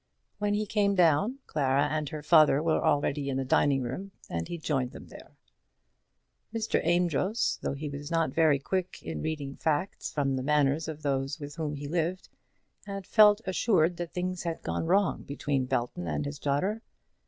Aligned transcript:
When 0.39 0.55
he 0.55 0.65
came 0.65 0.95
down, 0.95 1.37
Clara 1.45 1.83
and 1.85 2.09
her 2.09 2.23
father 2.23 2.63
were 2.63 2.83
already 2.83 3.29
in 3.29 3.37
the 3.37 3.45
dining 3.45 3.83
room, 3.83 4.13
and 4.31 4.47
he 4.47 4.57
joined 4.57 4.93
them 4.93 5.05
there. 5.09 5.37
Mr. 6.51 6.83
Amedroz, 6.83 7.59
though 7.61 7.75
he 7.75 7.87
was 7.87 8.09
not 8.09 8.33
very 8.33 8.57
quick 8.57 9.03
in 9.03 9.21
reading 9.21 9.55
facts 9.57 10.11
from 10.11 10.35
the 10.37 10.41
manners 10.41 10.87
of 10.87 11.03
those 11.03 11.39
with 11.39 11.53
whom 11.57 11.75
he 11.75 11.87
lived, 11.87 12.29
had 12.87 13.05
felt 13.05 13.41
assured 13.45 13.97
that 13.97 14.11
things 14.11 14.41
had 14.41 14.63
gone 14.63 14.87
wrong 14.87 15.21
between 15.21 15.65
Belton 15.65 16.07
and 16.07 16.25
his 16.25 16.39
daughter. 16.39 16.81